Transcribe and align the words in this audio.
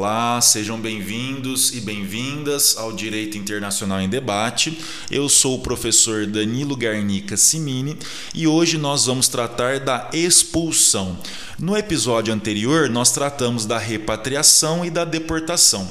Olá, 0.00 0.40
sejam 0.40 0.80
bem-vindos 0.80 1.74
e 1.74 1.80
bem-vindas 1.82 2.74
ao 2.78 2.90
Direito 2.90 3.36
Internacional 3.36 4.00
em 4.00 4.08
Debate. 4.08 4.78
Eu 5.10 5.28
sou 5.28 5.56
o 5.56 5.60
professor 5.60 6.24
Danilo 6.24 6.74
Garnica 6.74 7.36
Simini 7.36 7.98
e 8.34 8.46
hoje 8.46 8.78
nós 8.78 9.04
vamos 9.04 9.28
tratar 9.28 9.78
da 9.78 10.08
expulsão. 10.14 11.18
No 11.58 11.76
episódio 11.76 12.32
anterior, 12.32 12.88
nós 12.88 13.12
tratamos 13.12 13.66
da 13.66 13.76
repatriação 13.76 14.86
e 14.86 14.88
da 14.88 15.04
deportação. 15.04 15.86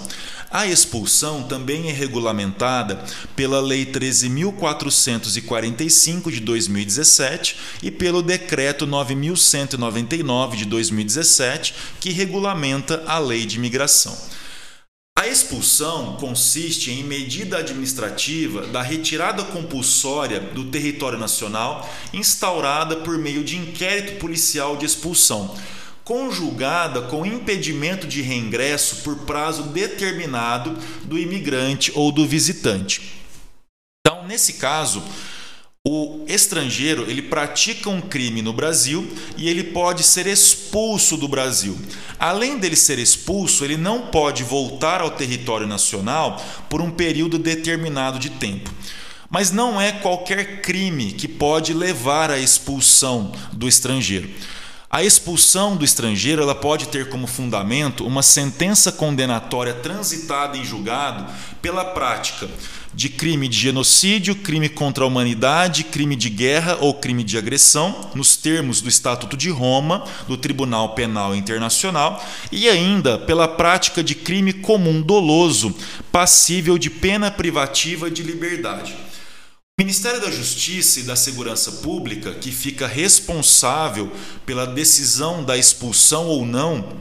A 0.51 0.65
expulsão 0.65 1.43
também 1.43 1.89
é 1.89 1.91
regulamentada 1.91 3.05
pela 3.35 3.61
Lei 3.61 3.85
13.445 3.85 6.31
de 6.31 6.39
2017 6.39 7.55
e 7.83 7.91
pelo 7.91 8.23
Decreto 8.23 8.87
9.199 8.87 10.55
de 10.55 10.65
2017, 10.65 11.75
que 11.99 12.11
regulamenta 12.11 13.03
a 13.05 13.19
Lei 13.19 13.45
de 13.45 13.57
Imigração. 13.57 14.17
A 15.15 15.27
expulsão 15.27 16.15
consiste 16.15 16.89
em 16.89 17.03
medida 17.03 17.59
administrativa 17.59 18.65
da 18.67 18.81
retirada 18.81 19.43
compulsória 19.43 20.39
do 20.39 20.65
território 20.65 21.19
nacional 21.19 21.87
instaurada 22.11 22.95
por 22.95 23.19
meio 23.19 23.43
de 23.43 23.55
inquérito 23.55 24.17
policial 24.17 24.75
de 24.77 24.87
expulsão 24.87 25.55
conjugada 26.09 27.03
com 27.03 27.23
impedimento 27.23 28.07
de 28.07 28.23
reingresso 28.23 29.03
por 29.03 29.15
prazo 29.27 29.61
determinado 29.65 30.75
do 31.03 31.19
imigrante 31.19 31.91
ou 31.93 32.11
do 32.11 32.25
visitante. 32.25 33.21
Então, 34.01 34.25
nesse 34.25 34.53
caso, 34.53 35.03
o 35.87 36.25
estrangeiro 36.27 37.03
ele 37.07 37.21
pratica 37.21 37.91
um 37.91 38.01
crime 38.01 38.41
no 38.41 38.51
Brasil 38.51 39.07
e 39.37 39.47
ele 39.47 39.65
pode 39.65 40.01
ser 40.01 40.25
expulso 40.25 41.15
do 41.15 41.27
Brasil. 41.27 41.77
Além 42.17 42.57
dele 42.57 42.75
ser 42.75 42.97
expulso, 42.97 43.63
ele 43.63 43.77
não 43.77 44.07
pode 44.07 44.43
voltar 44.43 45.01
ao 45.01 45.11
território 45.11 45.67
nacional 45.67 46.43
por 46.71 46.81
um 46.81 46.89
período 46.89 47.37
determinado 47.37 48.17
de 48.17 48.31
tempo. 48.31 48.73
Mas 49.29 49.51
não 49.51 49.79
é 49.79 49.91
qualquer 49.91 50.61
crime 50.61 51.11
que 51.11 51.27
pode 51.27 51.71
levar 51.71 52.31
à 52.31 52.39
expulsão 52.39 53.31
do 53.53 53.67
estrangeiro. 53.67 54.27
A 54.91 55.03
expulsão 55.03 55.77
do 55.77 55.85
estrangeiro 55.85 56.41
ela 56.41 56.55
pode 56.55 56.87
ter 56.87 57.09
como 57.09 57.27
fundamento 57.27 58.03
uma 58.07 58.23
sentença 58.23 58.91
condenatória 58.91 59.71
transitada 59.71 60.57
em 60.57 60.65
julgado 60.65 61.31
pela 61.61 61.85
prática 61.85 62.49
de 62.91 63.07
crime 63.07 63.47
de 63.47 63.55
genocídio, 63.55 64.33
crime 64.33 64.67
contra 64.67 65.03
a 65.03 65.07
humanidade, 65.07 65.83
crime 65.83 66.15
de 66.15 66.27
guerra 66.27 66.75
ou 66.81 66.95
crime 66.95 67.23
de 67.23 67.37
agressão, 67.37 68.09
nos 68.15 68.35
termos 68.35 68.81
do 68.81 68.89
Estatuto 68.89 69.37
de 69.37 69.51
Roma, 69.51 70.03
do 70.27 70.35
Tribunal 70.35 70.95
Penal 70.95 71.35
Internacional, 71.35 72.25
e 72.51 72.67
ainda 72.67 73.19
pela 73.19 73.47
prática 73.47 74.03
de 74.03 74.15
crime 74.15 74.53
comum 74.53 75.03
doloso, 75.03 75.71
passível 76.11 76.79
de 76.79 76.89
pena 76.89 77.29
privativa 77.29 78.09
de 78.09 78.23
liberdade. 78.23 78.95
Ministério 79.79 80.19
da 80.19 80.29
Justiça 80.29 80.99
e 80.99 81.03
da 81.03 81.15
Segurança 81.15 81.71
Pública, 81.71 82.33
que 82.33 82.51
fica 82.51 82.85
responsável 82.85 84.11
pela 84.45 84.67
decisão 84.67 85.41
da 85.41 85.57
expulsão 85.57 86.27
ou 86.27 86.45
não 86.45 86.97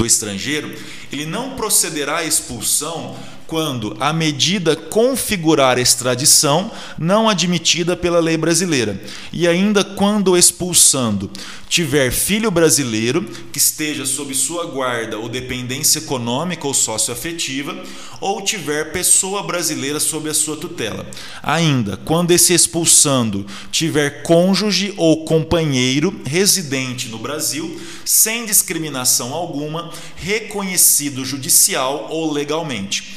do 0.00 0.06
estrangeiro, 0.06 0.74
ele 1.12 1.26
não 1.26 1.54
procederá 1.54 2.20
à 2.20 2.24
expulsão 2.24 3.14
quando 3.48 3.96
a 3.98 4.12
medida 4.12 4.76
configurar 4.76 5.78
extradição 5.78 6.70
não 6.98 7.30
admitida 7.30 7.96
pela 7.96 8.20
lei 8.20 8.36
brasileira, 8.36 9.02
e 9.32 9.48
ainda 9.48 9.82
quando 9.82 10.36
expulsando 10.36 11.30
tiver 11.66 12.12
filho 12.12 12.50
brasileiro 12.50 13.22
que 13.50 13.58
esteja 13.58 14.04
sob 14.04 14.34
sua 14.34 14.66
guarda 14.66 15.18
ou 15.18 15.30
dependência 15.30 15.98
econômica 15.98 16.66
ou 16.66 16.74
socioafetiva, 16.74 17.74
ou 18.20 18.42
tiver 18.42 18.92
pessoa 18.92 19.42
brasileira 19.42 19.98
sob 19.98 20.28
a 20.28 20.34
sua 20.34 20.56
tutela. 20.56 21.06
Ainda, 21.42 21.96
quando 21.96 22.32
esse 22.32 22.52
expulsando 22.52 23.46
tiver 23.70 24.22
cônjuge 24.22 24.92
ou 24.98 25.24
companheiro 25.24 26.20
residente 26.26 27.08
no 27.08 27.18
Brasil, 27.18 27.80
sem 28.04 28.44
discriminação 28.44 29.32
alguma, 29.32 29.90
reconhecido 30.16 31.24
judicial 31.24 32.08
ou 32.10 32.30
legalmente. 32.30 33.16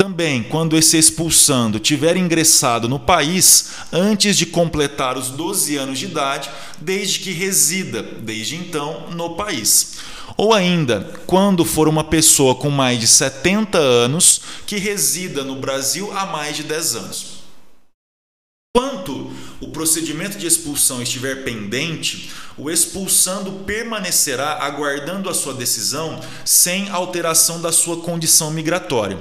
Também, 0.00 0.42
quando 0.42 0.78
esse 0.78 0.96
expulsando 0.96 1.78
tiver 1.78 2.16
ingressado 2.16 2.88
no 2.88 2.98
país 2.98 3.72
antes 3.92 4.34
de 4.34 4.46
completar 4.46 5.18
os 5.18 5.28
12 5.28 5.76
anos 5.76 5.98
de 5.98 6.06
idade, 6.06 6.48
desde 6.80 7.18
que 7.18 7.32
resida, 7.32 8.02
desde 8.02 8.56
então, 8.56 9.10
no 9.10 9.36
país. 9.36 9.98
Ou 10.38 10.54
ainda, 10.54 11.12
quando 11.26 11.66
for 11.66 11.86
uma 11.86 12.02
pessoa 12.02 12.54
com 12.54 12.70
mais 12.70 12.98
de 12.98 13.06
70 13.06 13.76
anos 13.76 14.40
que 14.66 14.78
resida 14.78 15.44
no 15.44 15.56
Brasil 15.56 16.10
há 16.16 16.24
mais 16.24 16.56
de 16.56 16.62
10 16.62 16.96
anos. 16.96 17.26
Enquanto 18.74 19.30
o 19.60 19.68
procedimento 19.68 20.38
de 20.38 20.46
expulsão 20.46 21.02
estiver 21.02 21.44
pendente, 21.44 22.30
o 22.56 22.70
expulsando 22.70 23.52
permanecerá 23.66 24.64
aguardando 24.64 25.28
a 25.28 25.34
sua 25.34 25.52
decisão 25.52 26.18
sem 26.42 26.88
alteração 26.88 27.60
da 27.60 27.70
sua 27.70 27.98
condição 27.98 28.50
migratória. 28.50 29.18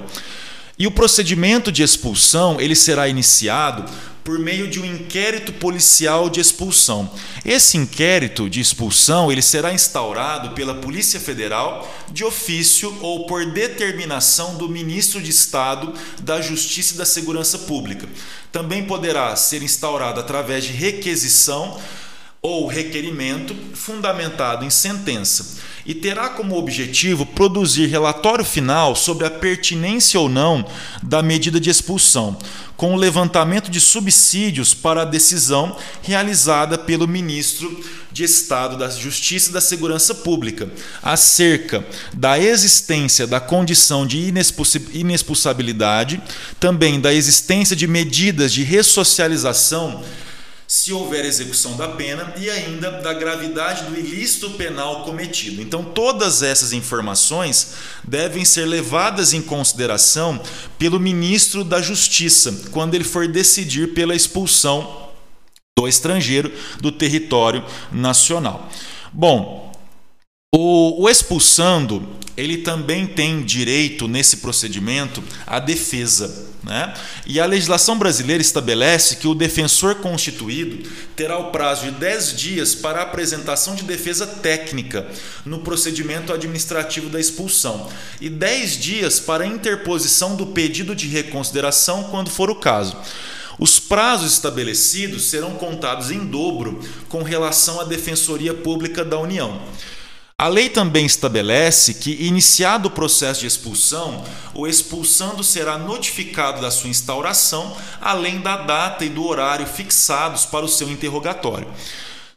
E 0.79 0.87
o 0.87 0.91
procedimento 0.91 1.73
de 1.73 1.83
expulsão 1.83 2.59
ele 2.59 2.73
será 2.73 3.09
iniciado 3.09 3.83
por 4.23 4.39
meio 4.39 4.69
de 4.69 4.79
um 4.79 4.85
inquérito 4.85 5.51
policial 5.51 6.29
de 6.29 6.39
expulsão. 6.39 7.11
Esse 7.43 7.75
inquérito 7.75 8.49
de 8.49 8.61
expulsão 8.61 9.29
ele 9.29 9.41
será 9.41 9.73
instaurado 9.73 10.51
pela 10.51 10.75
Polícia 10.75 11.19
Federal 11.19 11.85
de 12.09 12.23
ofício 12.23 12.97
ou 13.01 13.25
por 13.25 13.45
determinação 13.51 14.55
do 14.55 14.69
ministro 14.69 15.21
de 15.21 15.31
Estado 15.31 15.93
da 16.21 16.39
Justiça 16.39 16.93
e 16.93 16.97
da 16.97 17.05
Segurança 17.05 17.57
Pública. 17.57 18.07
Também 18.49 18.85
poderá 18.85 19.35
ser 19.35 19.61
instaurado 19.61 20.21
através 20.21 20.63
de 20.63 20.71
requisição 20.71 21.77
ou 22.41 22.67
requerimento 22.67 23.53
fundamentado 23.73 24.63
em 24.63 24.69
sentença 24.69 25.59
e 25.85 25.93
terá 25.93 26.29
como 26.29 26.57
objetivo 26.57 27.25
produzir 27.25 27.87
relatório 27.87 28.45
final 28.45 28.95
sobre 28.95 29.25
a 29.25 29.29
pertinência 29.31 30.19
ou 30.19 30.29
não 30.29 30.65
da 31.01 31.23
medida 31.23 31.59
de 31.59 31.69
expulsão, 31.69 32.37
com 32.77 32.93
o 32.93 32.97
levantamento 32.97 33.71
de 33.71 33.81
subsídios 33.81 34.73
para 34.73 35.01
a 35.01 35.05
decisão 35.05 35.75
realizada 36.01 36.77
pelo 36.77 37.07
ministro 37.07 37.83
de 38.11 38.23
Estado 38.23 38.77
da 38.77 38.89
Justiça 38.89 39.49
e 39.49 39.53
da 39.53 39.61
Segurança 39.61 40.15
Pública 40.15 40.69
acerca 41.01 41.85
da 42.13 42.39
existência 42.39 43.25
da 43.25 43.39
condição 43.39 44.05
de 44.05 44.31
inexpulsabilidade, 44.93 46.21
também 46.59 47.01
da 47.01 47.13
existência 47.13 47.75
de 47.75 47.87
medidas 47.87 48.53
de 48.53 48.63
ressocialização 48.63 50.03
se 50.69 50.93
houver 50.93 51.25
execução 51.25 51.75
da 51.75 51.87
pena 51.87 52.31
e 52.37 52.47
ainda 52.47 52.91
da 52.91 53.11
gravidade 53.11 53.85
do 53.85 53.97
ilícito 53.97 54.51
penal 54.51 55.03
cometido. 55.03 55.63
Então, 55.63 55.83
todas 55.83 56.43
essas 56.43 56.73
informações 56.73 57.73
devem 58.03 58.45
ser 58.45 58.65
levadas 58.65 59.33
em 59.33 59.41
consideração 59.41 60.39
pelo 60.77 60.99
ministro 60.99 61.63
da 61.63 61.81
Justiça 61.81 62.69
quando 62.69 62.93
ele 62.93 63.03
for 63.03 63.27
decidir 63.27 63.95
pela 63.95 64.13
expulsão 64.13 65.09
do 65.75 65.87
estrangeiro 65.87 66.53
do 66.79 66.91
território 66.91 67.65
nacional. 67.91 68.69
Bom, 69.11 69.73
o, 70.53 71.01
o, 71.03 71.09
expulsando, 71.09 72.07
ele 72.37 72.59
também 72.59 73.07
tem 73.07 73.41
direito 73.41 74.07
nesse 74.07 74.37
procedimento 74.37 75.23
à 75.47 75.59
defesa. 75.59 76.48
Né? 76.69 76.93
E 77.25 77.39
a 77.39 77.47
legislação 77.47 77.97
brasileira 77.97 78.43
estabelece 78.43 79.15
que 79.15 79.27
o 79.27 79.33
defensor 79.33 79.95
constituído 79.95 80.87
terá 81.15 81.35
o 81.39 81.49
prazo 81.49 81.85
de 81.85 81.91
10 81.93 82.37
dias 82.37 82.75
para 82.75 82.99
a 82.99 83.03
apresentação 83.03 83.73
de 83.73 83.81
defesa 83.81 84.27
técnica 84.27 85.07
no 85.43 85.61
procedimento 85.61 86.31
administrativo 86.31 87.09
da 87.09 87.19
expulsão 87.19 87.89
e 88.21 88.29
10 88.29 88.77
dias 88.77 89.19
para 89.19 89.45
a 89.45 89.47
interposição 89.47 90.35
do 90.35 90.45
pedido 90.45 90.95
de 90.95 91.07
reconsideração 91.07 92.03
quando 92.03 92.29
for 92.29 92.51
o 92.51 92.55
caso. 92.55 92.95
Os 93.57 93.79
prazos 93.79 94.31
estabelecidos 94.31 95.25
serão 95.25 95.55
contados 95.55 96.11
em 96.11 96.23
dobro 96.23 96.79
com 97.09 97.23
relação 97.23 97.81
à 97.81 97.83
Defensoria 97.83 98.53
Pública 98.53 99.03
da 99.03 99.17
União. 99.17 99.59
A 100.39 100.47
lei 100.47 100.69
também 100.69 101.05
estabelece 101.05 101.95
que, 101.95 102.11
iniciado 102.11 102.87
o 102.87 102.91
processo 102.91 103.41
de 103.41 103.47
expulsão, 103.47 104.23
o 104.53 104.65
expulsando 104.65 105.43
será 105.43 105.77
notificado 105.77 106.61
da 106.61 106.71
sua 106.71 106.89
instauração, 106.89 107.75
além 107.99 108.39
da 108.39 108.55
data 108.55 109.03
e 109.03 109.09
do 109.09 109.25
horário 109.25 109.67
fixados 109.67 110.45
para 110.45 110.63
o 110.63 110.69
seu 110.69 110.89
interrogatório. 110.89 111.67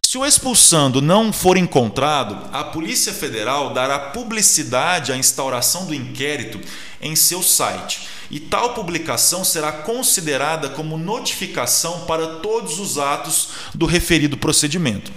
Se 0.05 0.19
o 0.19 0.27
expulsando 0.27 1.01
não 1.01 1.33
for 1.33 1.57
encontrado, 1.57 2.51
a 2.53 2.65
Polícia 2.65 3.13
Federal 3.13 3.73
dará 3.73 3.97
publicidade 4.01 5.13
à 5.13 5.17
instauração 5.17 5.87
do 5.87 5.95
inquérito 5.95 6.61
em 7.01 7.15
seu 7.15 7.41
site, 7.41 8.09
e 8.29 8.41
tal 8.41 8.75
publicação 8.75 9.45
será 9.45 9.71
considerada 9.71 10.69
como 10.71 10.99
notificação 10.99 12.01
para 12.01 12.27
todos 12.41 12.81
os 12.81 12.99
atos 12.99 13.51
do 13.73 13.87
referido 13.87 14.37
procedimento. 14.37 15.13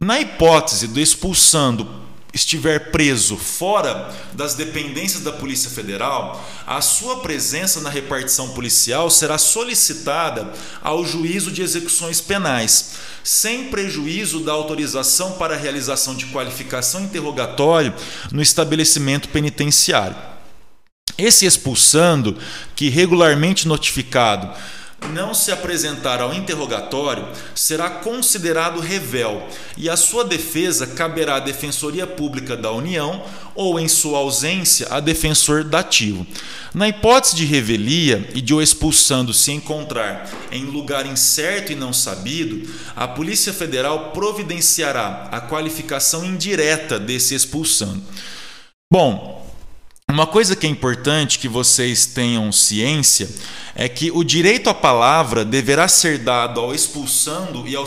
Na 0.00 0.18
hipótese 0.18 0.88
do 0.88 0.98
expulsando 0.98 2.02
estiver 2.34 2.90
preso 2.90 3.36
fora 3.36 4.12
das 4.32 4.54
dependências 4.54 5.22
da 5.22 5.32
Polícia 5.32 5.70
Federal, 5.70 6.44
a 6.66 6.80
sua 6.80 7.20
presença 7.20 7.80
na 7.80 7.88
repartição 7.88 8.50
policial 8.50 9.08
será 9.08 9.38
solicitada 9.38 10.52
ao 10.82 11.06
juízo 11.06 11.52
de 11.52 11.62
execuções 11.62 12.20
penais, 12.20 12.94
sem 13.22 13.70
prejuízo 13.70 14.40
da 14.40 14.52
autorização 14.52 15.32
para 15.32 15.54
a 15.54 15.58
realização 15.58 16.14
de 16.14 16.26
qualificação 16.26 17.02
interrogatório 17.02 17.94
no 18.32 18.42
estabelecimento 18.42 19.28
penitenciário. 19.28 20.16
Esse 21.16 21.46
expulsando, 21.46 22.36
que 22.74 22.88
regularmente 22.88 23.68
notificado 23.68 24.50
não 25.12 25.34
se 25.34 25.50
apresentar 25.50 26.20
ao 26.20 26.32
interrogatório, 26.32 27.28
será 27.54 27.90
considerado 27.90 28.80
revel 28.80 29.46
e 29.76 29.88
a 29.88 29.96
sua 29.96 30.24
defesa 30.24 30.86
caberá 30.86 31.36
à 31.36 31.40
Defensoria 31.40 32.06
Pública 32.06 32.56
da 32.56 32.70
União 32.72 33.24
ou, 33.54 33.78
em 33.78 33.88
sua 33.88 34.18
ausência, 34.18 34.88
a 34.90 35.00
defensor 35.00 35.64
dativo. 35.64 36.26
Na 36.74 36.88
hipótese 36.88 37.36
de 37.36 37.44
revelia 37.44 38.28
e 38.34 38.40
de 38.40 38.52
o 38.52 38.60
expulsando 38.60 39.32
se 39.32 39.52
encontrar 39.52 40.28
em 40.50 40.64
lugar 40.64 41.06
incerto 41.06 41.72
e 41.72 41.76
não 41.76 41.92
sabido, 41.92 42.68
a 42.96 43.06
Polícia 43.06 43.52
Federal 43.52 44.10
providenciará 44.10 45.28
a 45.30 45.40
qualificação 45.40 46.24
indireta 46.24 46.98
desse 46.98 47.34
expulsando. 47.34 48.02
Bom, 48.90 49.33
uma 50.14 50.28
coisa 50.28 50.54
que 50.54 50.64
é 50.64 50.70
importante 50.70 51.40
que 51.40 51.48
vocês 51.48 52.06
tenham 52.06 52.52
ciência 52.52 53.28
é 53.74 53.88
que 53.88 54.12
o 54.12 54.22
direito 54.22 54.70
à 54.70 54.74
palavra 54.74 55.44
deverá 55.44 55.88
ser 55.88 56.18
dado 56.18 56.60
ao 56.60 56.72
expulsando 56.72 57.66
e 57.66 57.74
ao 57.74 57.84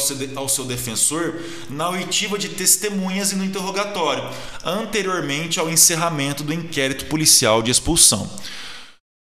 seu 0.50 0.66
defensor 0.66 1.36
na 1.70 1.88
oitiva 1.88 2.38
de 2.38 2.50
testemunhas 2.50 3.32
e 3.32 3.38
no 3.38 3.46
interrogatório, 3.46 4.30
anteriormente 4.62 5.58
ao 5.58 5.70
encerramento 5.70 6.44
do 6.44 6.54
inquérito 6.54 7.06
policial 7.06 7.62
de 7.62 7.72
expulsão. 7.72 8.30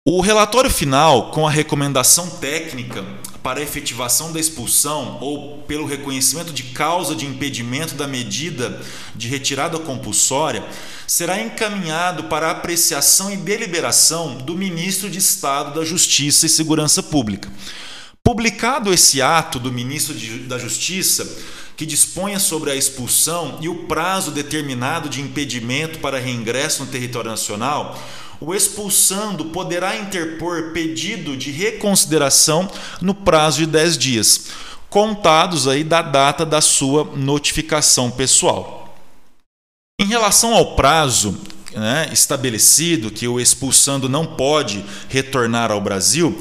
O 0.04 0.20
relatório 0.20 0.68
final, 0.68 1.30
com 1.30 1.46
a 1.46 1.50
recomendação 1.50 2.28
técnica 2.28 3.04
para 3.42 3.62
efetivação 3.62 4.32
da 4.32 4.40
expulsão 4.40 5.18
ou 5.20 5.58
pelo 5.62 5.86
reconhecimento 5.86 6.52
de 6.52 6.62
causa 6.64 7.14
de 7.14 7.26
impedimento 7.26 7.94
da 7.94 8.06
medida 8.06 8.80
de 9.14 9.28
retirada 9.28 9.78
compulsória, 9.78 10.64
será 11.06 11.40
encaminhado 11.40 12.24
para 12.24 12.50
apreciação 12.50 13.32
e 13.32 13.36
deliberação 13.36 14.36
do 14.38 14.54
ministro 14.54 15.10
de 15.10 15.18
Estado 15.18 15.78
da 15.78 15.84
Justiça 15.84 16.46
e 16.46 16.48
Segurança 16.48 17.02
Pública. 17.02 17.50
Publicado 18.22 18.92
esse 18.92 19.22
ato 19.22 19.58
do 19.58 19.72
ministro 19.72 20.14
da 20.46 20.58
Justiça, 20.58 21.26
que 21.76 21.86
disponha 21.86 22.38
sobre 22.38 22.70
a 22.70 22.76
expulsão 22.76 23.58
e 23.62 23.68
o 23.68 23.86
prazo 23.86 24.30
determinado 24.30 25.08
de 25.08 25.22
impedimento 25.22 25.98
para 25.98 26.18
reingresso 26.18 26.84
no 26.84 26.90
território 26.90 27.30
nacional, 27.30 27.98
o 28.40 28.54
expulsando 28.54 29.46
poderá 29.46 29.96
interpor 29.96 30.72
pedido 30.72 31.36
de 31.36 31.50
reconsideração 31.50 32.70
no 33.00 33.14
prazo 33.14 33.58
de 33.58 33.66
10 33.66 33.98
dias, 33.98 34.46
contados 34.88 35.68
aí 35.68 35.84
da 35.84 36.00
data 36.00 36.46
da 36.46 36.60
sua 36.60 37.04
notificação 37.16 38.10
pessoal. 38.10 38.96
Em 40.00 40.06
relação 40.06 40.54
ao 40.54 40.74
prazo 40.74 41.38
né, 41.74 42.08
estabelecido 42.12 43.10
que 43.10 43.28
o 43.28 43.38
expulsando 43.38 44.08
não 44.08 44.24
pode 44.24 44.84
retornar 45.08 45.70
ao 45.70 45.80
Brasil, 45.80 46.40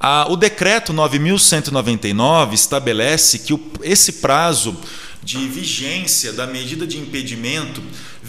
a, 0.00 0.26
o 0.30 0.36
decreto 0.36 0.92
9199 0.92 2.54
estabelece 2.54 3.40
que 3.40 3.52
o, 3.52 3.60
esse 3.82 4.14
prazo 4.14 4.76
de 5.22 5.38
vigência 5.48 6.32
da 6.32 6.46
medida 6.46 6.86
de 6.86 6.98
impedimento 6.98 7.82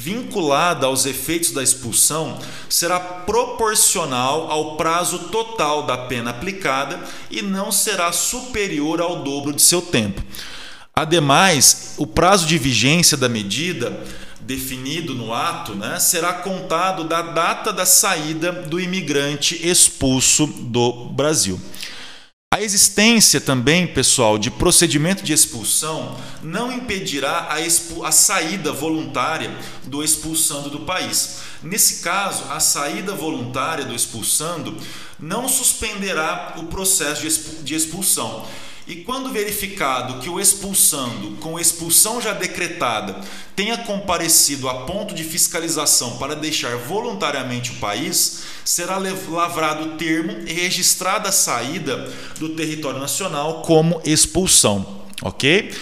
vinculada 0.07 0.85
aos 0.85 1.05
efeitos 1.05 1.51
da 1.51 1.61
expulsão 1.61 2.39
será 2.69 2.97
proporcional 2.97 4.49
ao 4.49 4.77
prazo 4.77 5.19
total 5.27 5.83
da 5.83 5.97
pena 5.97 6.29
aplicada 6.29 6.97
e 7.29 7.41
não 7.41 7.73
será 7.73 8.13
superior 8.13 9.01
ao 9.01 9.17
dobro 9.21 9.51
de 9.51 9.61
seu 9.61 9.81
tempo. 9.81 10.23
Ademais, 10.95 11.95
o 11.97 12.07
prazo 12.07 12.47
de 12.47 12.57
vigência 12.57 13.17
da 13.17 13.27
medida 13.27 14.01
definido 14.39 15.13
no 15.13 15.33
ato 15.33 15.75
né, 15.75 15.99
será 15.99 16.31
contado 16.31 17.03
da 17.03 17.21
data 17.21 17.73
da 17.73 17.85
saída 17.85 18.53
do 18.53 18.79
imigrante 18.79 19.59
expulso 19.67 20.47
do 20.47 21.09
Brasil. 21.09 21.59
A 22.53 22.61
existência 22.61 23.41
também, 23.41 23.85
pessoal, 23.85 24.37
de 24.37 24.49
procedimento 24.49 25.21
de 25.21 25.33
expulsão 25.33 26.17
não 26.41 26.71
impedirá 26.71 27.49
a, 27.49 27.57
a 28.07 28.11
saída 28.13 28.71
voluntária 28.71 29.53
do 29.83 30.01
expulsando 30.01 30.69
do 30.69 30.79
país. 30.79 31.39
Nesse 31.61 32.01
caso, 32.01 32.45
a 32.49 32.61
saída 32.61 33.13
voluntária 33.13 33.83
do 33.83 33.93
expulsando 33.93 34.77
não 35.19 35.49
suspenderá 35.49 36.53
o 36.57 36.67
processo 36.67 37.21
de 37.63 37.75
expulsão 37.75 38.47
e 38.87 38.95
quando 38.95 39.33
verificado 39.33 40.19
que 40.19 40.29
o 40.29 40.39
expulsando, 40.39 41.35
com 41.41 41.59
expulsão 41.59 42.21
já 42.21 42.31
decretada, 42.31 43.19
tenha 43.53 43.77
comparecido 43.79 44.69
a 44.69 44.85
ponto 44.85 45.13
de 45.13 45.25
fiscalização 45.25 46.17
para 46.17 46.35
deixar 46.35 46.77
voluntariamente 46.77 47.71
o 47.71 47.75
país, 47.75 48.43
será 48.63 48.97
lavrado 49.27 49.97
termo 49.97 50.37
e 50.47 50.53
registrada 50.53 51.27
a 51.27 51.33
saída 51.33 52.09
do 52.39 52.49
território 52.49 52.99
nacional 52.99 53.61
como 53.61 54.01
expulsão, 54.05 55.03
ok? 55.21 55.73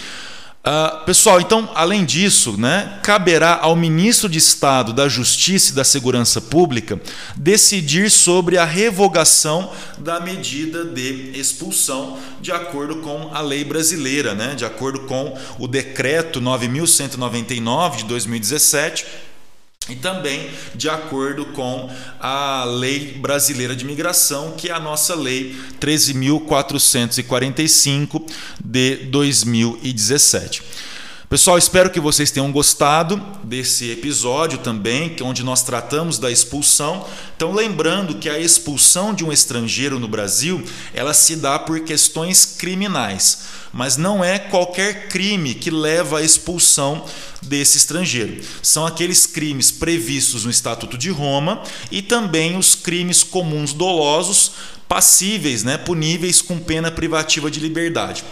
Uh, 0.66 1.04
pessoal, 1.04 1.40
então, 1.40 1.70
além 1.76 2.04
disso, 2.04 2.58
né, 2.58 2.98
caberá 3.00 3.56
ao 3.62 3.76
ministro 3.76 4.28
de 4.28 4.36
Estado 4.38 4.92
da 4.92 5.08
Justiça 5.08 5.70
e 5.70 5.74
da 5.76 5.84
Segurança 5.84 6.40
Pública 6.40 7.00
decidir 7.36 8.10
sobre 8.10 8.58
a 8.58 8.64
revogação 8.64 9.70
da 9.96 10.18
medida 10.18 10.84
de 10.84 11.30
expulsão, 11.38 12.18
de 12.40 12.50
acordo 12.50 12.96
com 12.96 13.30
a 13.32 13.40
lei 13.40 13.62
brasileira, 13.62 14.34
né, 14.34 14.56
de 14.56 14.64
acordo 14.64 15.02
com 15.02 15.38
o 15.56 15.68
decreto 15.68 16.40
9199 16.40 17.98
de 17.98 18.04
2017 18.06 19.06
e 19.88 19.94
também 19.94 20.50
de 20.74 20.88
acordo 20.88 21.44
com 21.46 21.88
a 22.20 22.64
Lei 22.64 23.14
Brasileira 23.18 23.76
de 23.76 23.84
Migração, 23.84 24.54
que 24.56 24.68
é 24.68 24.72
a 24.72 24.80
nossa 24.80 25.14
Lei 25.14 25.54
13.445 25.80 28.28
de 28.64 28.96
2017. 28.96 30.62
Pessoal, 31.28 31.58
espero 31.58 31.90
que 31.90 31.98
vocês 31.98 32.30
tenham 32.30 32.52
gostado 32.52 33.20
desse 33.42 33.90
episódio 33.90 34.58
também, 34.58 35.16
onde 35.22 35.42
nós 35.42 35.60
tratamos 35.64 36.20
da 36.20 36.30
expulsão. 36.30 37.04
Então, 37.36 37.52
lembrando 37.52 38.14
que 38.14 38.30
a 38.30 38.38
expulsão 38.38 39.12
de 39.12 39.24
um 39.24 39.32
estrangeiro 39.32 39.98
no 39.98 40.06
Brasil, 40.06 40.62
ela 40.94 41.12
se 41.12 41.34
dá 41.34 41.58
por 41.58 41.80
questões 41.80 42.44
criminais, 42.44 43.40
mas 43.72 43.96
não 43.96 44.22
é 44.22 44.38
qualquer 44.38 45.08
crime 45.08 45.52
que 45.54 45.68
leva 45.68 46.20
à 46.20 46.22
expulsão 46.22 47.04
desse 47.42 47.76
estrangeiro. 47.76 48.40
São 48.62 48.86
aqueles 48.86 49.26
crimes 49.26 49.72
previstos 49.72 50.44
no 50.44 50.50
Estatuto 50.52 50.96
de 50.96 51.10
Roma 51.10 51.60
e 51.90 52.02
também 52.02 52.56
os 52.56 52.76
crimes 52.76 53.24
comuns 53.24 53.72
dolosos 53.72 54.52
passíveis, 54.86 55.64
né, 55.64 55.76
puníveis 55.76 56.40
com 56.40 56.60
pena 56.60 56.88
privativa 56.88 57.50
de 57.50 57.58
liberdade. 57.58 58.22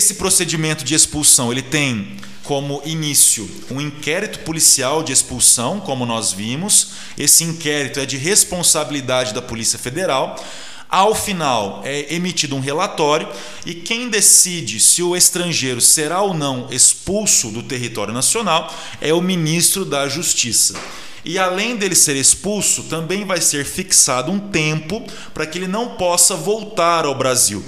Esse 0.00 0.14
procedimento 0.14 0.82
de 0.82 0.94
expulsão 0.94 1.52
ele 1.52 1.60
tem 1.60 2.16
como 2.42 2.80
início 2.86 3.46
um 3.70 3.78
inquérito 3.78 4.38
policial 4.38 5.02
de 5.02 5.12
expulsão, 5.12 5.78
como 5.78 6.06
nós 6.06 6.32
vimos. 6.32 6.92
Esse 7.18 7.44
inquérito 7.44 8.00
é 8.00 8.06
de 8.06 8.16
responsabilidade 8.16 9.34
da 9.34 9.42
Polícia 9.42 9.78
Federal. 9.78 10.42
Ao 10.88 11.14
final 11.14 11.82
é 11.84 12.14
emitido 12.14 12.56
um 12.56 12.60
relatório 12.60 13.28
e 13.66 13.74
quem 13.74 14.08
decide 14.08 14.80
se 14.80 15.02
o 15.02 15.14
estrangeiro 15.14 15.82
será 15.82 16.22
ou 16.22 16.32
não 16.32 16.68
expulso 16.70 17.50
do 17.50 17.62
território 17.62 18.14
nacional 18.14 18.74
é 19.02 19.12
o 19.12 19.20
ministro 19.20 19.84
da 19.84 20.08
Justiça. 20.08 20.80
E 21.22 21.38
além 21.38 21.76
dele 21.76 21.94
ser 21.94 22.16
expulso, 22.16 22.84
também 22.84 23.26
vai 23.26 23.42
ser 23.42 23.66
fixado 23.66 24.32
um 24.32 24.38
tempo 24.48 25.04
para 25.34 25.46
que 25.46 25.58
ele 25.58 25.68
não 25.68 25.96
possa 25.96 26.34
voltar 26.36 27.04
ao 27.04 27.14
Brasil. 27.14 27.62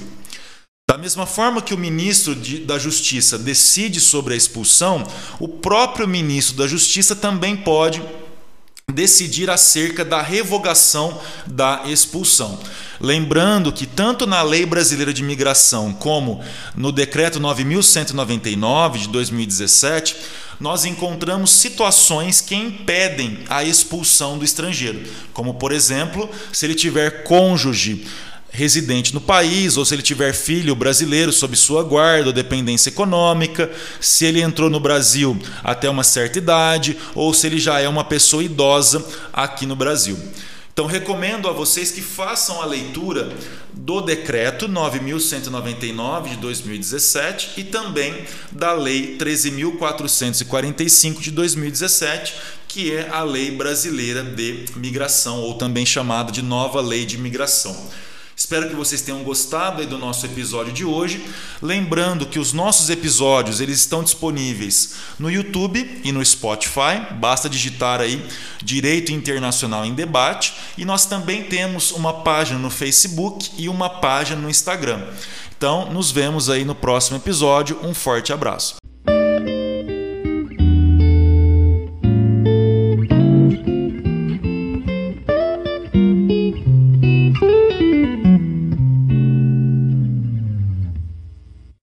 Da 0.89 0.99
mesma 0.99 1.27
forma 1.27 1.63
que 1.63 1.73
o 1.73 1.79
ministro 1.79 2.35
de, 2.35 2.59
da 2.59 2.79
Justiça 2.79 3.39
decide 3.39 4.01
sobre 4.01 4.35
a 4.35 4.37
expulsão, 4.37 5.07
o 5.39 5.49
próprio 5.49 6.07
ministro 6.07 6.57
da 6.57 6.67
Justiça 6.67 7.15
também 7.15 7.57
pode 7.57 8.03
decidir 8.93 9.49
acerca 9.49 10.05
da 10.05 10.21
revogação 10.21 11.21
da 11.47 11.85
expulsão. 11.87 12.59
Lembrando 13.01 13.73
que 13.73 13.87
tanto 13.87 14.27
na 14.27 14.43
Lei 14.43 14.67
Brasileira 14.67 15.13
de 15.13 15.23
Migração 15.23 15.93
como 15.93 16.43
no 16.77 16.93
Decreto 16.93 17.41
9199 17.41 18.99
de 18.99 19.09
2017, 19.09 20.17
nós 20.61 20.85
encontramos 20.85 21.51
situações 21.53 22.41
que 22.41 22.55
impedem 22.55 23.41
a 23.49 23.65
expulsão 23.65 24.39
do 24.39 24.45
estrangeiro, 24.45 25.03
como 25.33 25.55
por 25.55 25.73
exemplo, 25.73 26.29
se 26.53 26.67
ele 26.67 26.75
tiver 26.75 27.25
cônjuge 27.25 28.07
residente 28.53 29.15
no 29.15 29.21
país, 29.21 29.79
ou 29.79 29.85
se 29.85 29.95
ele 29.95 30.03
tiver 30.03 30.35
filho 30.35 30.77
brasileiro 30.77 31.33
sob 31.33 31.57
sua 31.57 31.83
guarda 31.83 32.29
ou 32.29 32.33
dependência 32.33 32.91
econômica, 32.91 33.71
se 33.99 34.27
ele 34.27 34.43
entrou 34.43 34.69
no 34.69 34.79
Brasil 34.79 35.37
até 35.65 35.89
uma 35.89 36.05
certa 36.05 36.39
idade, 36.39 36.99
ou 37.15 37.33
se 37.33 37.47
ele 37.47 37.59
já 37.59 37.81
é 37.81 37.89
uma 37.89 38.05
pessoa 38.05 38.45
idosa 38.45 39.05
aqui 39.33 39.65
no 39.65 39.75
Brasil. 39.75 40.19
Então, 40.73 40.87
recomendo 40.87 41.49
a 41.49 41.53
vocês 41.53 41.91
que 41.91 42.01
façam 42.01 42.63
a 42.63 42.65
leitura 42.65 43.31
do 43.75 44.01
decreto 44.01 44.67
9199 44.67 46.31
de 46.31 46.37
2017 46.37 47.61
e 47.61 47.65
também 47.65 48.25
da 48.51 48.73
lei 48.73 49.17
13445 49.19 51.21
de 51.21 51.31
2017, 51.31 52.35
que 52.67 52.91
é 52.91 53.11
a 53.11 53.23
lei 53.23 53.51
brasileira 53.51 54.23
de 54.23 54.65
migração 54.77 55.41
ou 55.41 55.55
também 55.55 55.85
chamada 55.85 56.33
de 56.33 56.41
nova 56.41 56.81
lei 56.81 57.05
de 57.05 57.19
migração. 57.19 57.77
Espero 58.43 58.69
que 58.69 58.75
vocês 58.75 59.01
tenham 59.01 59.23
gostado 59.23 59.87
do 59.87 59.97
nosso 59.97 60.27
episódio 60.27 60.73
de 60.73 60.85
hoje. 60.85 61.25
Lembrando 61.63 62.27
que 62.27 62.41
os 62.41 62.53
nossos 62.53 62.91
episódios 62.91 63.61
eles 63.61 63.79
estão 63.79 64.03
disponíveis 64.03 64.95
no 65.17 65.31
YouTube 65.31 66.01
e 66.03 66.11
no 66.11 66.23
Spotify. 66.27 67.15
Basta 67.21 67.49
digitar 67.49 68.01
aí 68.01 68.21
Direito 68.61 69.13
Internacional 69.13 69.85
em 69.85 69.95
Debate. 69.95 70.55
E 70.77 70.85
nós 70.85 71.07
também 71.07 71.45
temos 71.45 71.93
uma 71.93 72.25
página 72.25 72.59
no 72.59 72.69
Facebook 72.69 73.49
e 73.57 73.69
uma 73.69 73.89
página 73.89 74.43
no 74.43 74.51
Instagram. 74.51 75.07
Então, 75.57 75.93
nos 75.93 76.11
vemos 76.11 76.51
aí 76.51 76.65
no 76.65 76.75
próximo 76.75 77.19
episódio. 77.19 77.79
Um 77.81 77.95
forte 77.95 78.33
abraço. 78.33 78.82